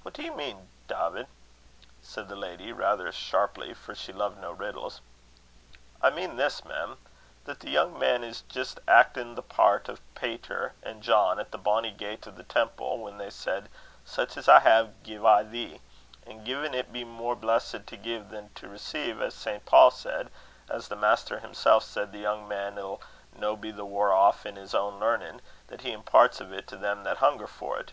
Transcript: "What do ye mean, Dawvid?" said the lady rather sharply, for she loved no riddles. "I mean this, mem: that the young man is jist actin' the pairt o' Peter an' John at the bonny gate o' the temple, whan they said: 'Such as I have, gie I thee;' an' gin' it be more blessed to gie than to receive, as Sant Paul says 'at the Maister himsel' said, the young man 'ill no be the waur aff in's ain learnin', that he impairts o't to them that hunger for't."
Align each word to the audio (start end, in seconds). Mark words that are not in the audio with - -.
"What 0.00 0.14
do 0.14 0.22
ye 0.22 0.30
mean, 0.30 0.70
Dawvid?" 0.88 1.26
said 2.00 2.28
the 2.30 2.34
lady 2.34 2.72
rather 2.72 3.12
sharply, 3.12 3.74
for 3.74 3.94
she 3.94 4.10
loved 4.10 4.38
no 4.38 4.50
riddles. 4.50 5.02
"I 6.00 6.08
mean 6.08 6.36
this, 6.36 6.64
mem: 6.64 6.96
that 7.44 7.60
the 7.60 7.68
young 7.68 7.98
man 7.98 8.24
is 8.24 8.40
jist 8.48 8.80
actin' 8.88 9.34
the 9.34 9.42
pairt 9.42 9.90
o' 9.90 9.98
Peter 10.14 10.72
an' 10.82 11.02
John 11.02 11.38
at 11.38 11.50
the 11.50 11.58
bonny 11.58 11.90
gate 11.90 12.26
o' 12.26 12.30
the 12.30 12.42
temple, 12.44 12.96
whan 12.96 13.18
they 13.18 13.28
said: 13.28 13.68
'Such 14.06 14.38
as 14.38 14.48
I 14.48 14.60
have, 14.60 15.02
gie 15.02 15.18
I 15.18 15.42
thee;' 15.42 15.82
an' 16.26 16.46
gin' 16.46 16.72
it 16.72 16.90
be 16.90 17.04
more 17.04 17.36
blessed 17.36 17.86
to 17.88 17.96
gie 17.98 18.20
than 18.20 18.48
to 18.54 18.66
receive, 18.66 19.20
as 19.20 19.34
Sant 19.34 19.66
Paul 19.66 19.90
says 19.90 20.28
'at 20.70 20.82
the 20.84 20.96
Maister 20.96 21.40
himsel' 21.40 21.80
said, 21.80 22.12
the 22.12 22.18
young 22.18 22.48
man 22.48 22.78
'ill 22.78 23.02
no 23.36 23.56
be 23.56 23.70
the 23.70 23.84
waur 23.84 24.10
aff 24.10 24.46
in's 24.46 24.74
ain 24.74 24.98
learnin', 24.98 25.42
that 25.66 25.82
he 25.82 25.92
impairts 25.92 26.40
o't 26.40 26.66
to 26.66 26.78
them 26.78 27.04
that 27.04 27.18
hunger 27.18 27.46
for't." 27.46 27.92